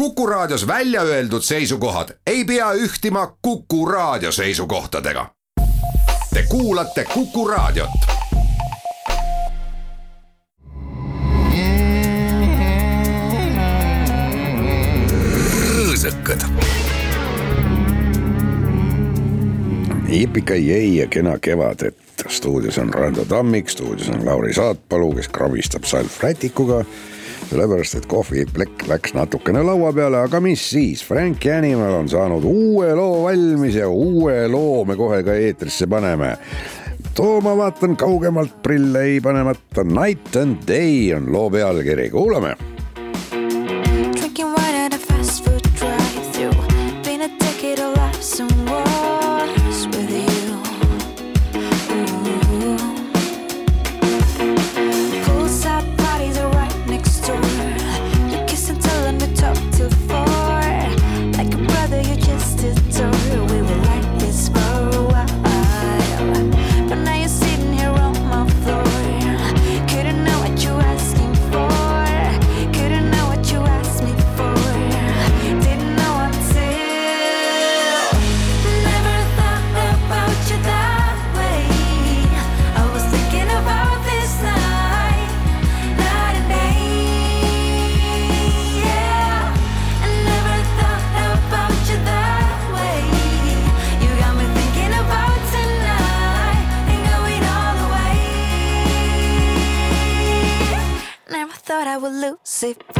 [0.00, 5.26] Kuku Raadios välja öeldud seisukohad ei pea ühtima Kuku Raadio seisukohtadega.
[6.34, 7.90] Te kuulate Kuku Raadiot.
[15.68, 16.44] rõõsakad.
[20.08, 21.96] jipikaiei ja kena kevadet.
[22.28, 26.84] stuudios on Rando Tammik, stuudios on Lauri Saatpalu, kes krabistab salvrätikuga
[27.50, 32.92] sellepärast et kohviplekk läks natukene laua peale, aga mis siis, Frank Animal on saanud uue
[32.94, 36.36] loo valmis ja uue loo me kohe ka eetrisse paneme.
[37.14, 42.54] too ma vaatan kaugemalt prille ei panemata, Night and Day on loo pealkiri, kuulame.
[102.70, 102.99] life.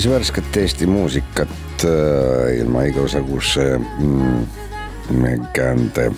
[0.00, 1.48] siis värsket Eesti muusikat
[1.84, 4.46] äh, ilma igasuguse mm,
[5.52, 6.12] käände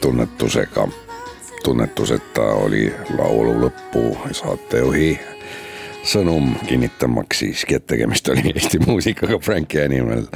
[0.00, 0.88] tunnetusega.
[1.64, 4.02] tunnetuseta oli laulu lõppu
[4.32, 5.18] saatejuhi
[6.06, 10.28] sõnum kinnitamaks siiski, et tegemist oli Eesti muusikaga Frank Animal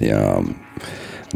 [0.00, 0.20] ja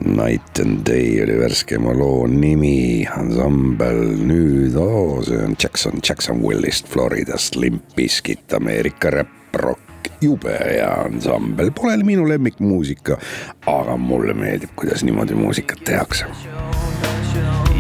[0.05, 6.87] Night and Day oli värskema loo nimi, ansambel nüüd oh,, see on Jackson, Jackson Willist
[6.87, 9.88] Floridast, Limp Bizkit, Ameerika räpp-rokk
[10.21, 13.19] jube hea ansambel, pole minu lemmikmuusika,
[13.67, 16.25] aga mulle meeldib, kuidas niimoodi muusikat tehakse.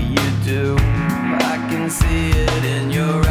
[0.09, 3.28] You do, I can see it in your eyes.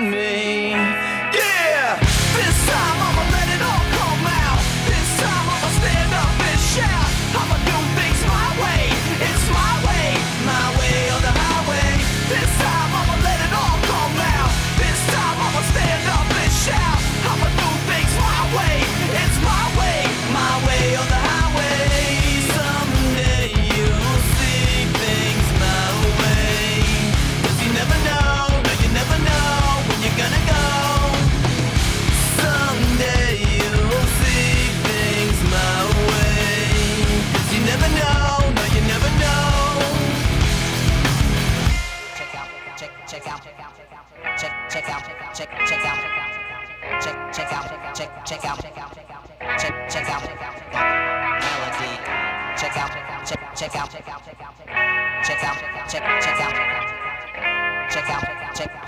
[0.00, 0.37] me.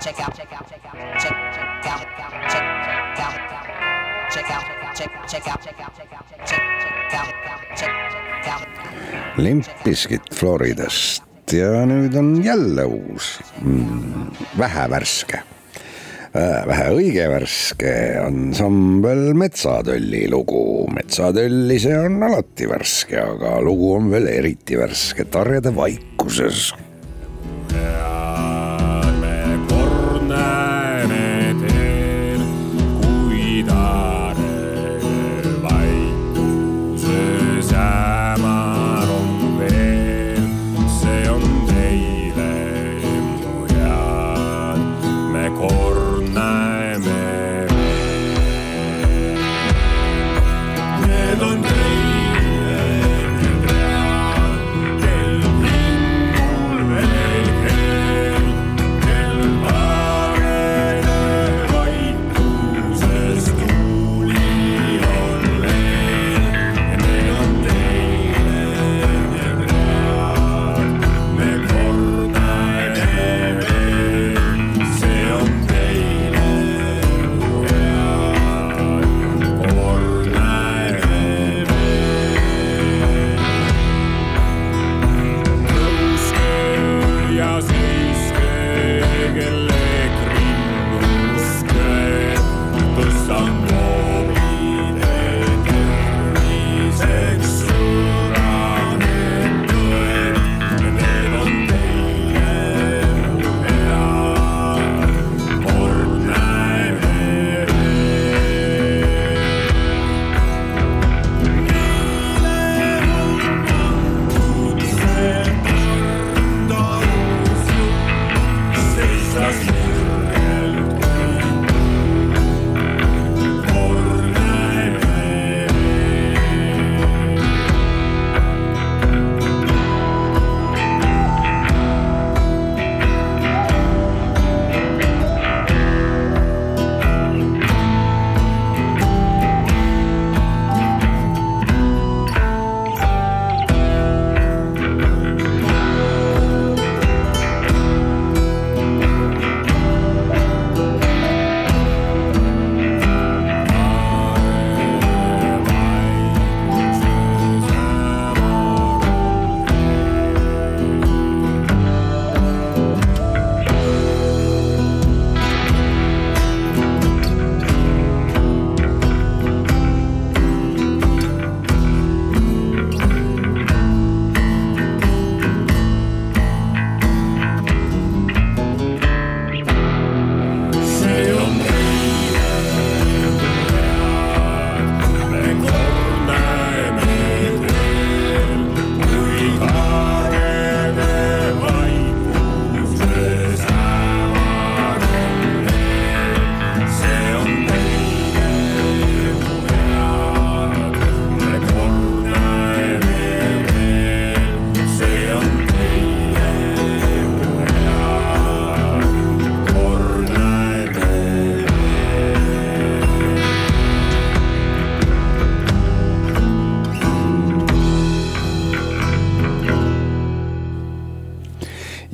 [0.01, 2.05] check out, check out, check out, check check out,
[2.49, 3.41] check check out,
[4.33, 7.91] check out, check check out, check out, check out, check check out, check
[8.33, 9.37] check out.
[9.37, 11.23] Limp Bizkit Floridast.
[11.51, 13.39] Ja nüüd on jälle uus.
[13.61, 15.41] Mm,, vähe värske.
[16.31, 17.91] Äh, vähe õige värske
[18.25, 20.87] ansambel Metsatölli lugu.
[20.95, 26.71] metsatölli, see on alati värske, aga lugu on veel eriti värske, Tarjede vaikuses.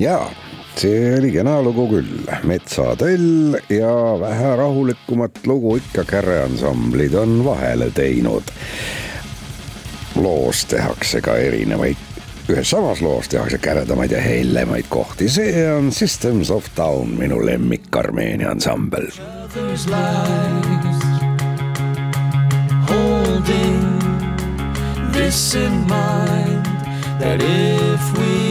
[0.08, 0.30] jaa,
[0.78, 8.54] see oli kena lugu küll, Metsatõll ja vähe rahulikumat lugu ikka käreansamblid on vahele teinud.
[10.18, 12.00] loos tehakse ka erinevaid,
[12.50, 17.96] ühes samas loos tehakse käredamaid ja hellemaid kohti, see on Systems of Down, minu lemmik
[17.96, 19.06] Armeenia ansambel.
[22.88, 23.98] Holding
[25.12, 26.66] this in mind
[27.20, 28.47] that if we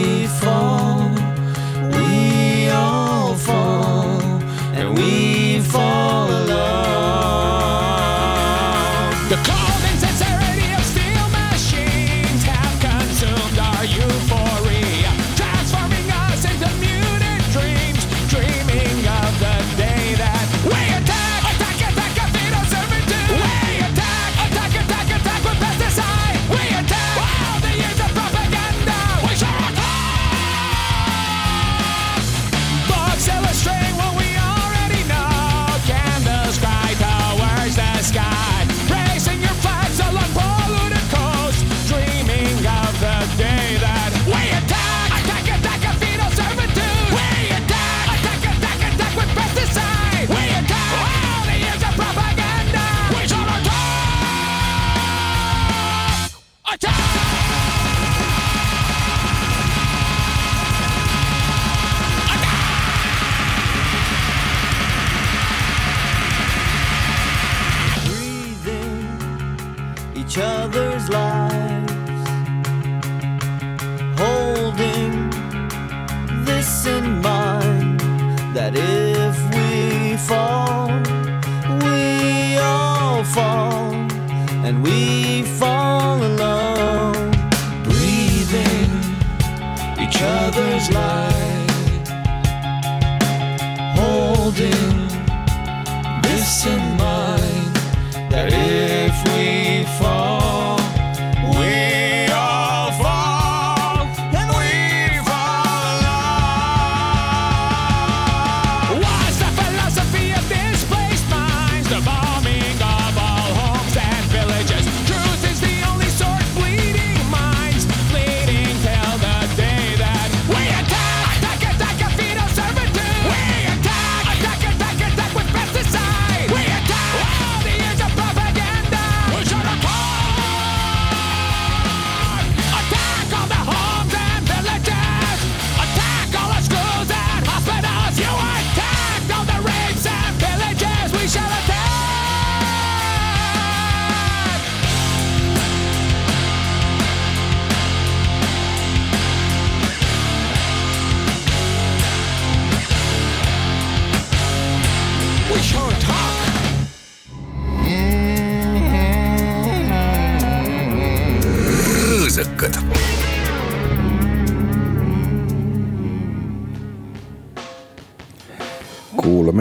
[5.68, 6.37] fall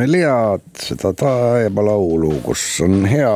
[0.07, 3.31] Lead, seda taevalaulu, kus on hea.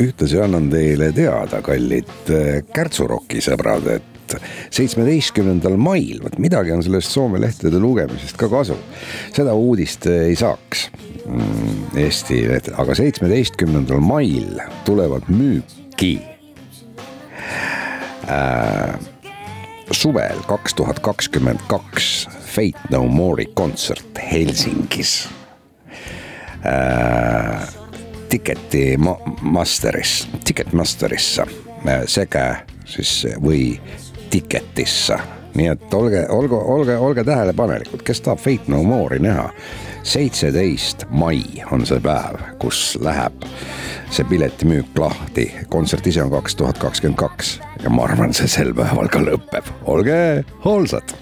[0.00, 4.36] ühtlasi annan teile teada, kallid eh, Kärtsuroki sõbrad, et
[4.72, 8.78] seitsmeteistkümnendal mail, vot midagi on sellest Soome lehtede lugemisest ka kasu.
[9.36, 10.86] seda uudist ei saaks
[11.26, 12.40] mm, Eesti,
[12.72, 16.14] aga seitsmeteistkümnendal mail tulevad müüki
[18.32, 18.96] äh,
[19.92, 25.41] suvel kaks tuhat kakskümmend kaks Fate No More'i kontsert Helsingis
[26.66, 27.68] Äh,
[28.28, 28.98] Ticketi
[29.40, 33.80] Masteris, Ticketmasterisse äh, sekä siis äh, või
[34.30, 35.18] Ticketissa.
[35.54, 39.50] nii et olge, olgu, olge, olge tähelepanelikud, kes tahab Fate No More'i näha.
[40.02, 41.42] seitseteist mai
[41.72, 43.44] on see päev, kus läheb
[44.10, 48.72] see piletimüük lahti, kontsert ise on kaks tuhat kakskümmend kaks ja ma arvan, see sel
[48.74, 51.12] päeval ka lõpeb, olge hoolsad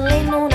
[0.00, 0.47] 泪目。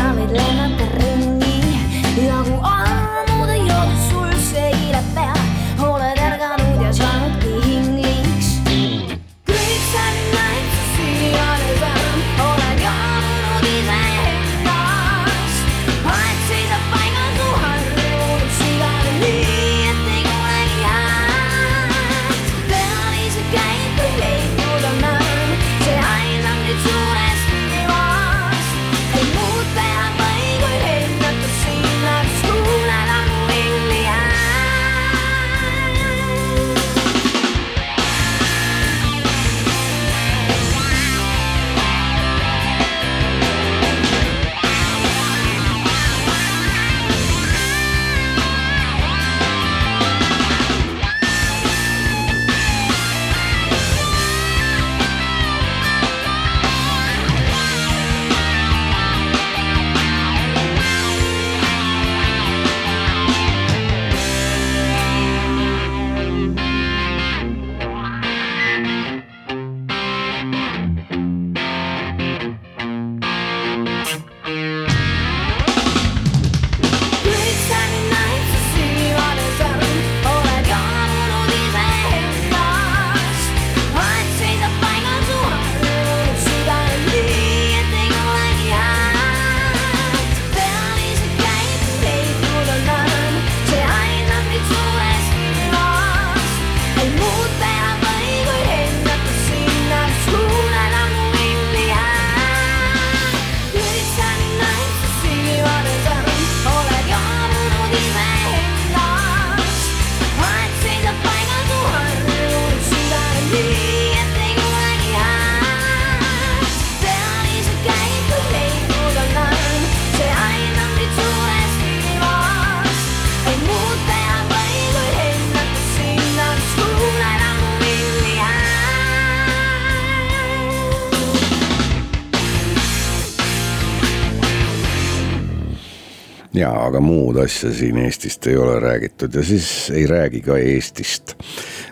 [136.54, 141.36] Ja aga muud asja siin Eestist ei ole räägitud ja siis ei räägi ka Eestist.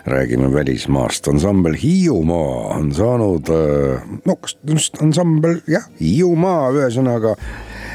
[0.06, 3.46] räägime välismaast, ansambel Hiiumaa on saanud,
[4.24, 7.36] no kas just ansambel, jah, Hiiumaa, ühesõnaga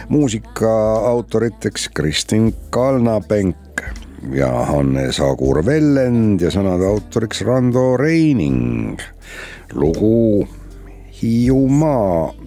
[0.10, 0.72] muusika
[1.10, 3.84] autoriteks Kristin Kalnapenk
[4.34, 9.00] ja Hanne Sagur-Vellend ja sõnade autoriks Rando Reining.
[9.74, 10.48] lugu
[11.22, 12.47] Hiiumaa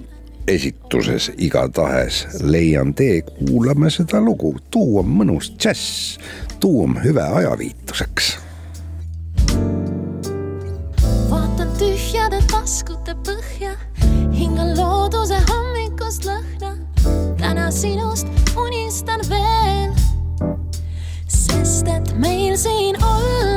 [0.51, 6.19] esituses igatahes leian tee, kuulame seda lugu, tuu on mõnus džäss,
[6.61, 8.33] tuu on hüve ajaviituseks.
[11.31, 13.77] vaatan tühjade taskute põhja,
[14.35, 16.75] hingan looduse hommikust lõhna.
[17.39, 19.95] täna sinust unistan veel,
[21.27, 23.50] sest et meil siin olla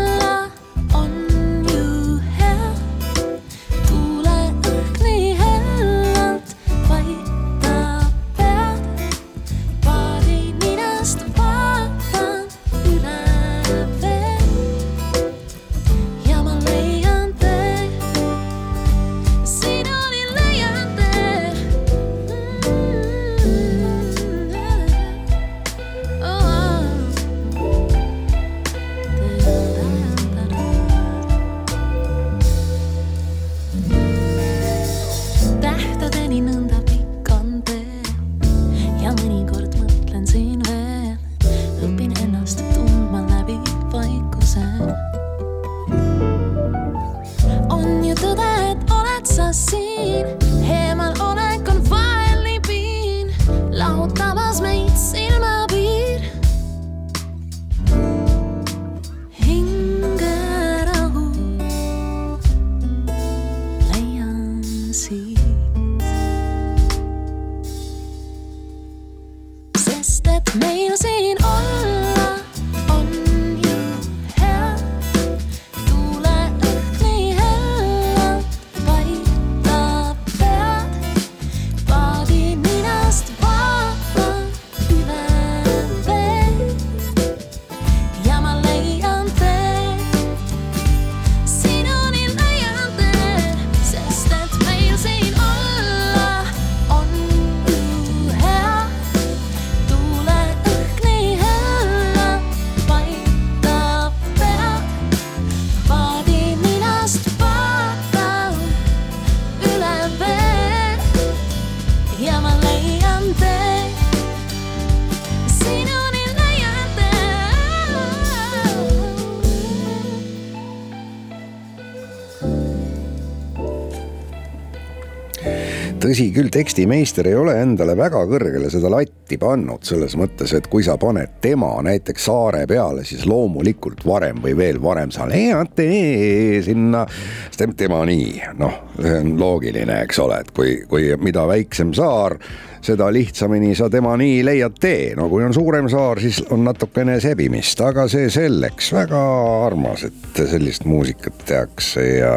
[126.04, 130.84] tõsi küll, tekstimeister ei ole endale väga kõrgele seda latti pannud, selles mõttes, et kui
[130.84, 136.60] sa paned tema näiteks saare peale, siis loomulikult varem või veel varem sa leiad tee
[136.66, 137.06] sinna.
[137.52, 142.36] sest tema nii, noh, see on loogiline, eks ole, et kui, kui mida väiksem saar,
[142.84, 147.20] seda lihtsamini sa tema nii leiad tee, no kui on suurem saar, siis on natukene
[147.24, 149.24] sebimist, aga see selleks, väga
[149.70, 152.36] armas, et sellist muusikat tehakse ja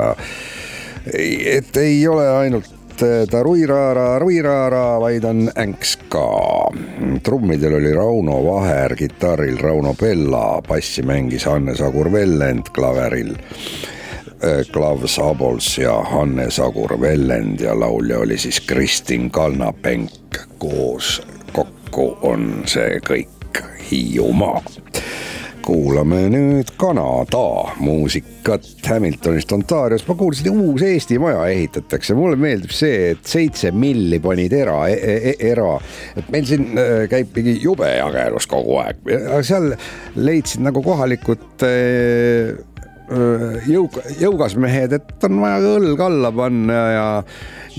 [1.06, 2.75] et ei ole ainult
[3.30, 6.70] ta ruiraara, ruiraara, vaid on änks ka.
[7.22, 15.78] trummidel oli Rauno Vaher, kitarril Rauno Pella, bassi mängis Hanne Sagur-Vellend, klaveril äh, Klavs Abols
[15.78, 20.12] ja Hanne Sagur-Vellend ja laulja oli siis Kristin Kalnapenk.
[20.58, 24.62] koos kokku on see kõik Hiiumaa
[25.66, 28.66] kuulame nüüd Kanada muusikat.
[28.86, 30.04] Hamiltonist Ontarios.
[30.08, 34.94] ma kuulsin, uus Eesti maja ehitatakse, mulle meeldib see, et seitse milli panid era e,
[34.94, 35.72] e, era,
[36.16, 39.72] et meil siin äh, käib mingi jube jagelus kogu aeg, aga seal
[40.14, 42.54] leidsid nagu kohalikud äh,
[43.66, 47.08] jõuk-, jõugas mehed, et on vaja õlg alla panna ja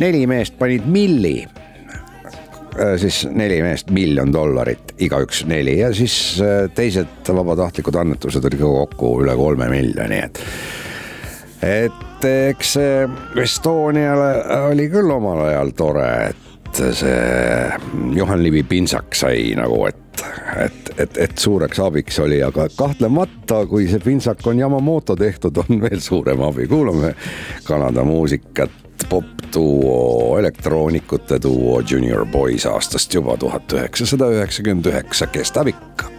[0.04, 1.38] neli meest panid milli
[2.97, 8.73] siis neli meest miljon dollarit, igaüks neli ja siis äh, teised vabatahtlikud annetused oli ka
[8.81, 10.41] kokku üle kolme miljoni, et.
[11.65, 13.07] et eks see
[13.41, 14.31] Estoniale
[14.71, 20.25] oli küll omal ajal tore, et see Juhan Liivi pintsak sai nagu, et,
[20.65, 25.81] et, et, et suureks abiks oli, aga kahtlemata, kui see pintsak on Yamamoto tehtud, on
[25.81, 27.13] veel suurem abi, kuulame
[27.67, 36.16] Kanada muusikat popduo, elektroonikute duo Junior Boys aastast juba tuhat üheksasada üheksakümmend üheksa, kestab ikka.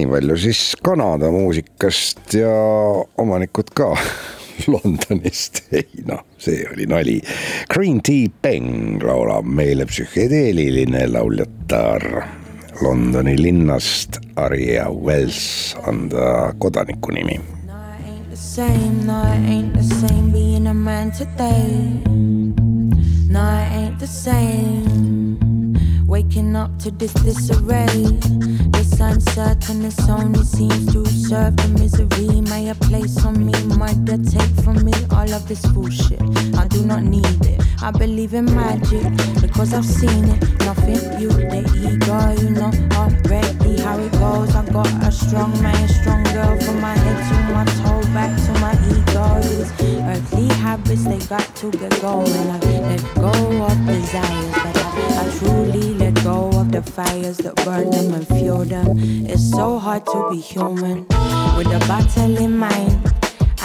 [0.00, 2.52] Nii palju siis Kanada muusikast ja
[3.20, 3.90] omanikud ka
[4.72, 7.18] Londonist, ei noh, see oli nali.
[7.72, 12.06] Green Tea Bang laulab meile psühhedeeliline lauljatar
[12.80, 17.40] Londoni linnast, Aria Wells on ta kodaniku nimi.
[18.40, 22.00] Same, no, it ain't the same being a man today.
[23.28, 25.09] No, it ain't the same.
[26.10, 27.86] Waking up to this disarray.
[28.72, 32.40] This uncertainness only seems to serve the misery.
[32.40, 36.20] May a place on me, mother take from me all of this bullshit.
[36.58, 37.62] I do not need it.
[37.80, 39.06] I believe in magic
[39.40, 40.42] because I've seen it.
[40.66, 44.54] Nothing you, the ego, you know already how it goes.
[44.54, 48.52] I got a strong man, strong girl from my head to my toe, back to
[48.60, 49.40] my ego.
[49.40, 52.30] These earthly habits, they got to get going.
[52.30, 53.30] I let go
[53.64, 58.26] of desires, but I, I truly let go of the fires that burn them and
[58.26, 58.98] fuel them.
[59.26, 61.06] It's so hard to be human
[61.56, 63.09] with a battle in mind.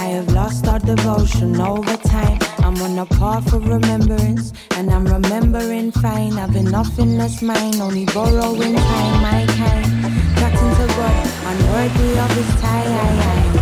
[0.06, 2.38] I have lost all devotion over time.
[2.60, 6.38] I'm on a path of remembrance, and I'm remembering fine.
[6.38, 9.22] I've been nothing that's mine, only borrowing time.
[9.24, 9.86] My kind,
[10.38, 13.54] cutting to God, unworthy of His time.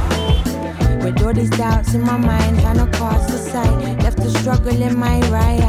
[1.01, 4.97] With all these doubts in my mind, trying to cast aside, left to struggle in
[4.97, 5.61] my right.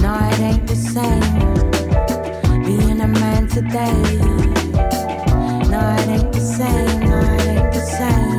[0.00, 1.20] No, it ain't the same
[2.64, 4.02] being a man today.
[5.68, 7.00] No, it ain't the same.
[7.00, 8.37] No, it ain't the same.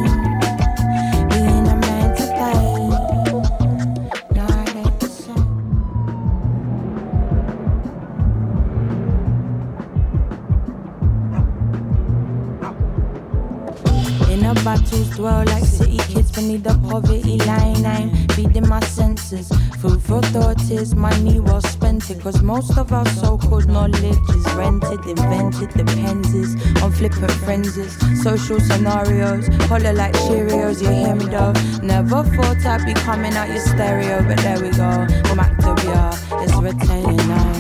[14.50, 17.86] A battles dwell like city kids beneath the poverty line.
[17.86, 19.48] I'm feeding my senses.
[19.80, 22.10] Food for thought is money well spent.
[22.10, 22.20] it.
[22.20, 26.34] Cause most of our so called knowledge is rented, invented, depends
[26.82, 27.94] on flippant frenzies.
[28.24, 31.54] Social scenarios, holler like Cheerios, you hear me though.
[31.84, 35.06] Never thought I'd be coming out your stereo, but there we go.
[35.38, 36.10] Mactavia
[36.44, 37.54] is retaining now.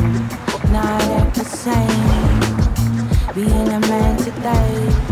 [0.71, 3.35] Now it ain't the same.
[3.35, 5.08] Being a man today.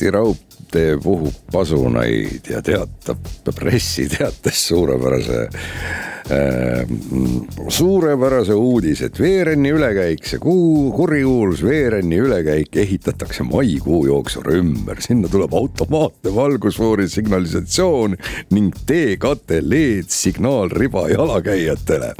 [0.00, 3.18] Eesti Raudtee puhub pasunaid ja teatab
[3.52, 5.42] pressiteates suurepärase
[6.32, 6.86] äh,,
[7.68, 15.28] suurepärase uudise, et Veerenni ülekäik, see kuu, kurikuulus Veerenni ülekäik ehitatakse maikuu jooksul ümber, sinna
[15.28, 18.16] tuleb automaatne valgusfoori signalisatsioon
[18.56, 22.14] ning teekate LED signaalriba jalakäijatele.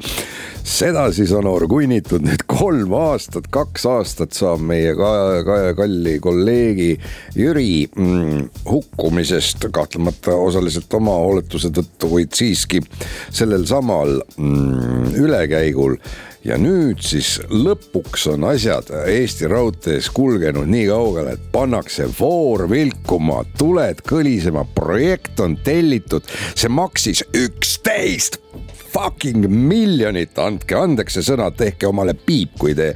[0.65, 5.11] Seda siis on orgunnitud nüüd kolm aastat, kaks aastat saab meie ka,
[5.47, 6.91] ka, kalli kolleegi
[7.37, 9.69] Jüri mm, hukkumisest.
[9.73, 12.83] Kahtlemata osaliselt oma hooletuse tõttu, kuid siiski
[13.29, 15.97] sellel samal mm, ülekäigul.
[16.45, 23.43] Ja nüüd siis lõpuks on asjad Eesti Raudtees kulgenud nii kaugele, et pannakse voor vilkuma,
[23.61, 26.25] tuled kõlisema, projekt on tellitud,
[26.57, 28.41] see maksis üksteist
[28.91, 32.93] fucking miljonit, andke andeks see sõna, tehke omale piip, kui te,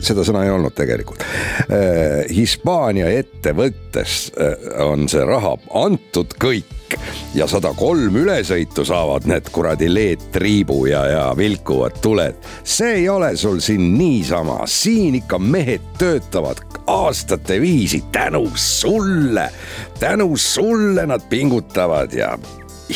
[0.00, 2.26] seda sõna ei olnud tegelikult äh,.
[2.30, 6.96] Hispaania ettevõttes äh, on see raha antud kõik
[7.34, 12.38] ja sada kolm ülesõitu saavad need kuradi leedtriibu ja, ja vilkuvad tuled.
[12.64, 19.50] see ei ole sul siin niisama, siin ikka mehed töötavad aastate viisi tänu sulle,
[19.98, 22.38] tänu sulle nad pingutavad ja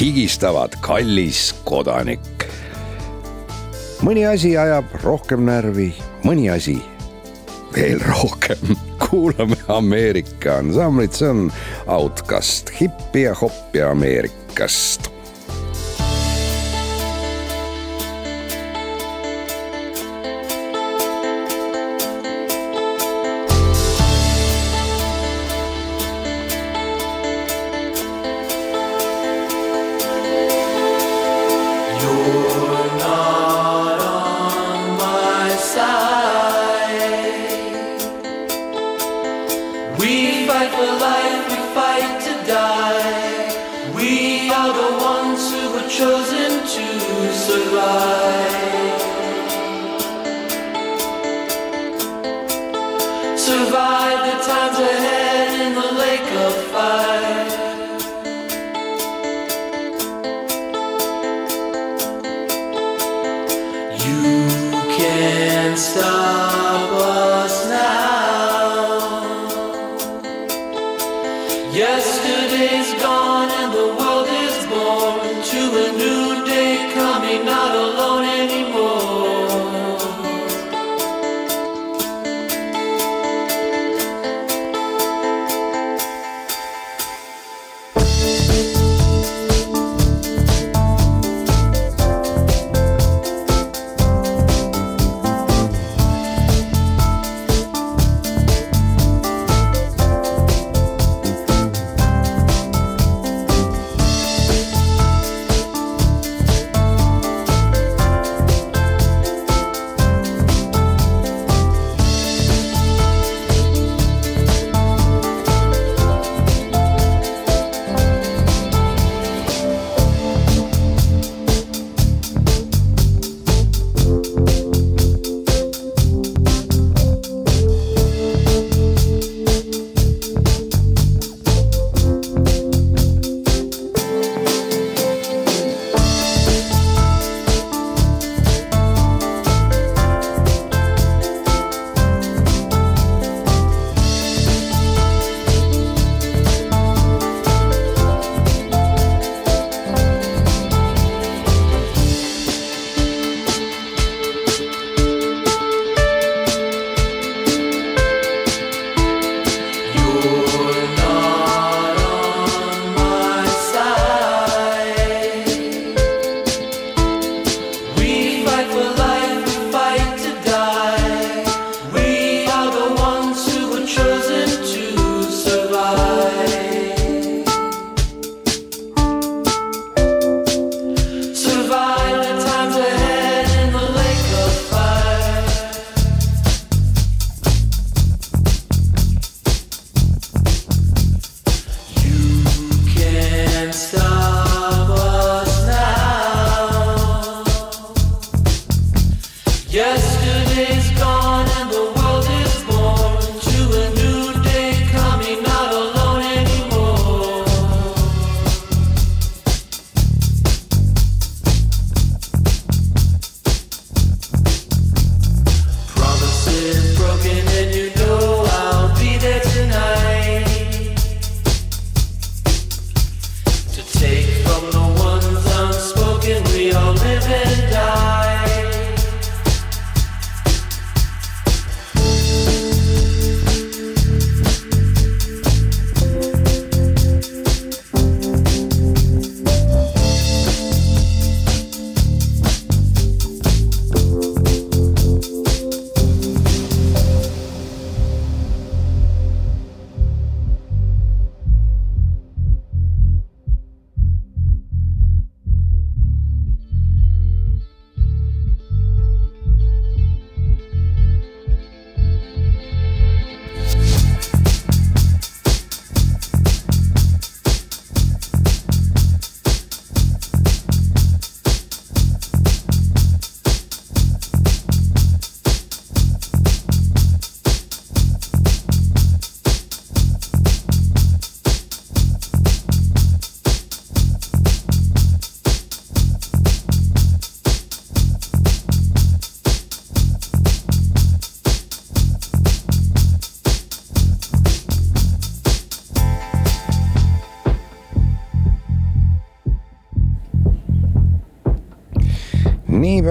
[0.00, 2.48] higistavad, kallis kodanik.
[4.04, 5.94] mõni asi ajab rohkem närvi,
[6.26, 6.76] mõni asi
[7.74, 8.76] veel rohkem.
[9.04, 11.50] kuulame Ameerika ansamblit, see on
[11.86, 15.13] Outcast, hippi ja hoppi Ameerikast
[65.76, 66.23] stop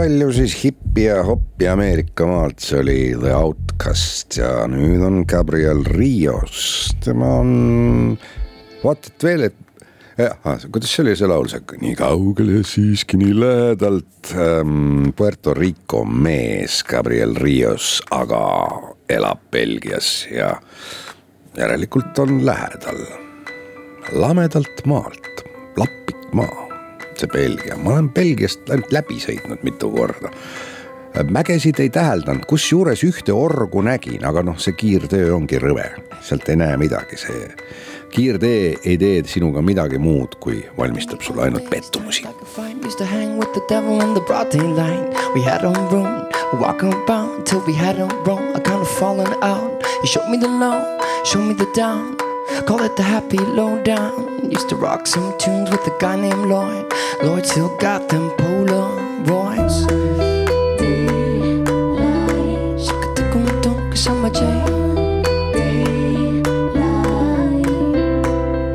[0.04, 5.80] palju siis hippi ja hoppi Ameerika maalt, see oli The Outcast ja nüüd on Gabriel
[5.88, 8.18] Rios, tema on,
[8.82, 9.86] vaata et veel, et
[10.20, 10.36] jah,
[10.66, 15.14] kuidas see oli see laul, see nii kaugel ja siiski nii lähedalt ähm,.
[15.16, 18.44] Puerto Rico mees Gabriel Rios, aga
[19.08, 20.58] elab Belgias ja
[21.56, 23.06] järelikult on lähedal
[24.20, 25.48] lamedalt maalt,
[25.80, 26.73] Lappikmaa,
[27.20, 30.32] see Belgia, ma olen Belgiast ainult läbi sõitnud mitu korda.
[31.30, 35.86] mägesid ei täheldanud, kusjuures ühte orgu nägin, aga noh, see kiirtee ongi rõve,
[36.22, 37.52] sealt ei näe midagi, see
[38.14, 42.26] kiirtee ei tee sinuga midagi muud, kui valmistab sulle ainult pettumusi.
[42.86, 45.14] Used to hang with the devil in the broad daylight.
[45.36, 46.28] We had our room,
[46.60, 48.56] walking around till we had our own.
[48.56, 49.84] I kind of fallen out.
[50.02, 52.23] You showed me the low, showed me the down.
[52.68, 54.50] Call it the happy low down.
[54.50, 56.92] Used to rock some tunes with a guy named Lloyd.
[57.22, 59.76] Lloyd still got them Polaroids.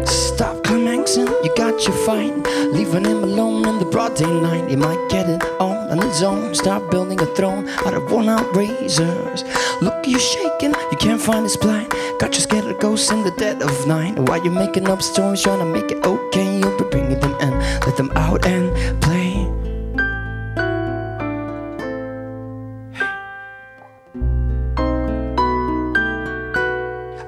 [0.07, 2.35] Stop climaxing, you got your fight.
[2.73, 4.69] Leaving him alone in the broad daylight.
[4.71, 5.68] He might get it on
[6.01, 6.55] on own.
[6.55, 9.45] Start building a throne out of worn out razors.
[9.81, 11.89] Look, you're shaking, you can't find his plight.
[12.19, 14.19] Got you scared of ghosts in the dead of night.
[14.19, 17.51] While you're making up stories, trying to make it okay, you'll be bringing them in.
[17.87, 18.73] Let them out and
[19.03, 19.47] play.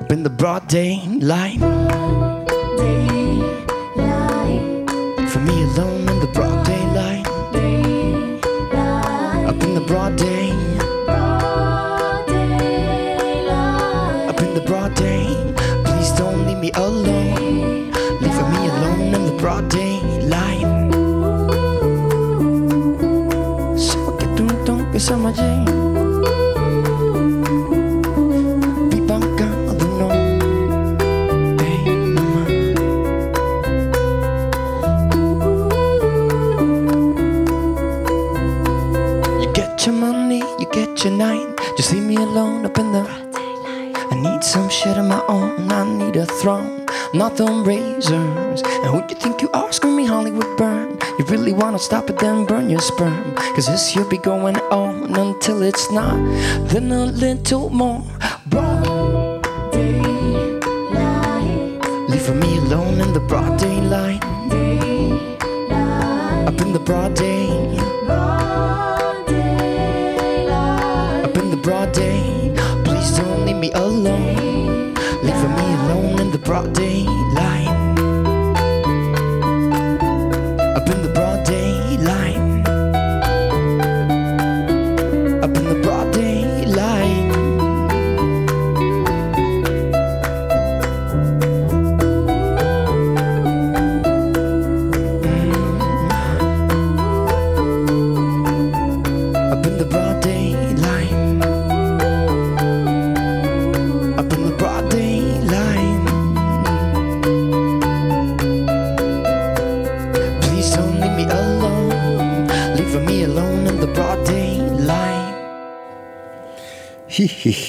[0.00, 1.60] Up in the broad daylight.
[5.30, 6.49] For me alone in the broad
[46.40, 48.62] throne, not them razors.
[48.62, 49.72] And who you think you are?
[49.72, 50.98] Screaming Hollywood burn.
[51.18, 53.34] You really wanna stop it, then burn your sperm.
[53.54, 56.16] Cause this will be going on until it's not.
[56.68, 58.02] Then a little more.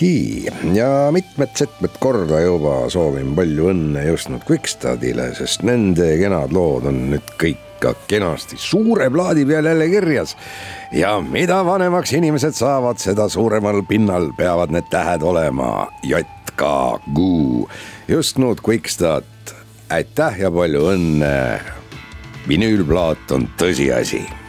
[0.02, 6.88] Hihihi ja mitmed-setmed korda juba soovin palju õnne just nüüd Quickstadile, sest nende kenad lood
[6.90, 10.36] on nüüd kõik ka kenasti suure plaadi peal jälle kirjas.
[10.92, 15.88] ja mida vanemaks inimesed saavad, seda suuremal pinnal peavad need tähed olema.
[16.04, 17.18] JKG,
[18.08, 19.56] just nüüd Quickstad,
[19.90, 21.34] aitäh ja palju õnne.
[22.48, 24.41] vinüülplaat on tõsiasi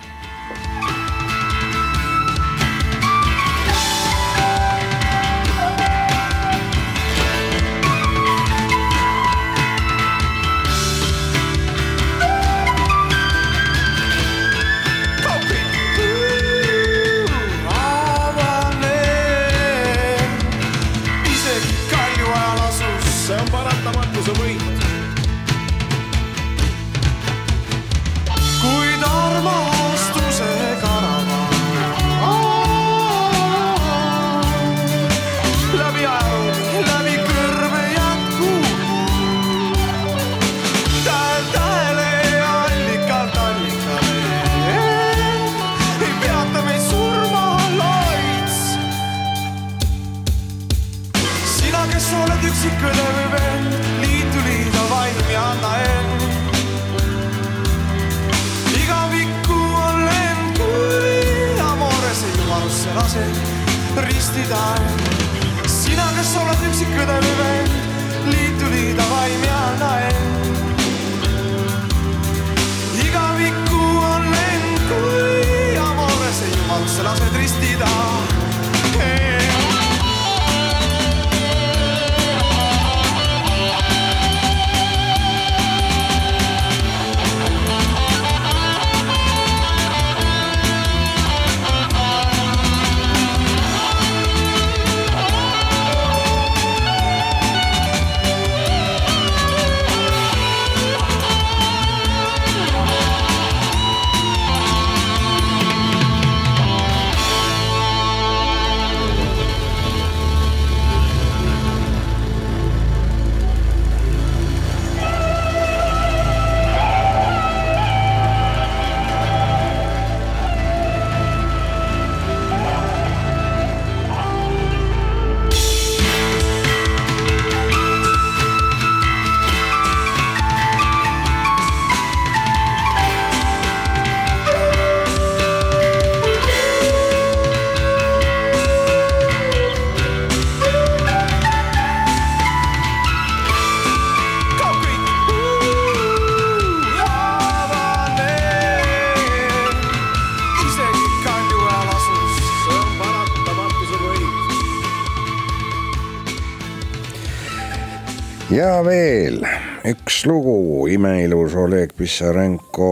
[158.63, 159.41] ja veel
[159.89, 162.91] üks lugu, imeilus Oleg Pissarenko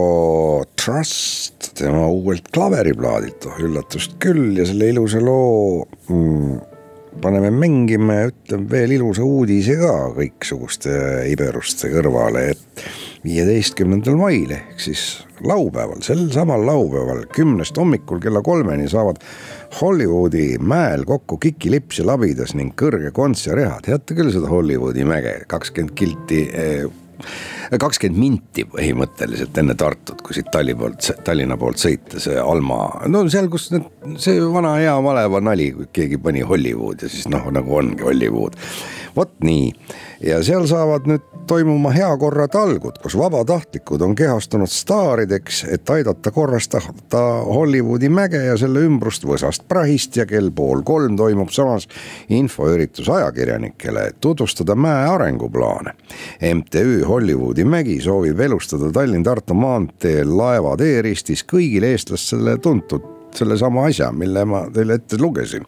[0.79, 6.57] Trust, tema uuelt klaveriplaadilt, oh üllatust küll ja selle ilusa loo mm,
[7.23, 10.97] paneme mängima ja ütleme veel ilusa uudise ka kõiksuguste
[11.31, 12.85] iberuste kõrvale, et
[13.23, 15.05] viieteistkümnendal mail ehk siis
[15.45, 19.21] laupäeval, sel samal laupäeval kümnest hommikul kella kolmeni saavad
[19.79, 25.37] Hollywoodi mäel kokku Kiki Lips ja Labidas ning kõrge kontsereha, teate küll seda Hollywoodi mäge,
[25.51, 26.83] kakskümmend kilti eh,
[27.79, 33.23] kakskümmend minti põhimõtteliselt enne Tartut, kui siit Talli poolt, Tallinna poolt sõita, see Alma, no
[33.31, 33.87] seal, kus need,
[34.21, 38.57] see vana hea maleva nali, kui keegi pani Hollywood ja siis noh, nagu ongi Hollywood.
[39.15, 39.71] Vot nii
[40.23, 48.09] ja seal saavad nüüd toimuma heakorratalgud, kus vabatahtlikud on kehastunud staarideks, et aidata korrastada Hollywoodi
[48.09, 51.87] mäge ja selle ümbrust võsast prahist ja kell pool kolm toimub samas
[52.29, 55.95] infoüritus ajakirjanikele, et tutvustada mäe arenguplaane.
[56.53, 64.45] MTÜ Hollywoodi mägi soovib elustada Tallinn-Tartu maanteel laeva teeristis kõigile eestlastele tuntud sellesama asja, mille
[64.45, 65.67] ma teile ette lugesin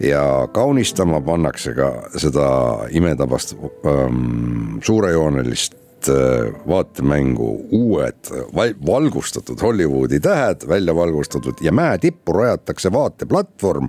[0.00, 2.48] ja kaunistama pannakse ka seda
[2.90, 3.54] imetabast
[3.86, 5.74] ähm, suurejoonelist
[6.08, 13.88] äh, vaatemängu uued val- valgustatud Hollywoodi tähed välja valgustatud ja mäe tippu rajatakse vaateplatvorm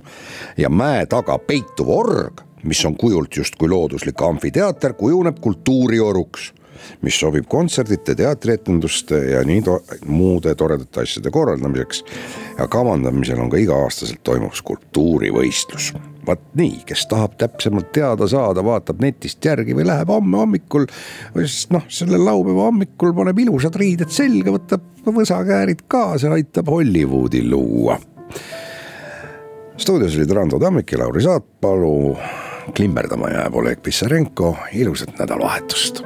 [0.56, 6.52] ja mäe taga peituv org, mis on kujult justkui looduslik amfiteater, kujuneb kultuurioruks
[7.02, 12.04] mis sobib kontserdite, teatrietenduste ja nii to muude toredate asjade korraldamiseks.
[12.58, 15.92] ja kavandamisel on ka iga-aastaselt toimuv skulptuurivõistlus.
[16.26, 20.86] vaat nii, kes tahab täpsemalt teada saada, vaatab netist järgi või läheb homme hommikul,
[21.36, 27.98] sest noh, sellel laupäeva hommikul paneb ilusad riided selga, võtab võsakäärid kaasa, aitab Hollywoodi luua.
[29.76, 32.16] stuudios olid Rando Tammik ja Lauri Saatpalu.
[32.74, 36.02] klimberdama jääb Oleg Pissarenko, ilusat nädalavahetust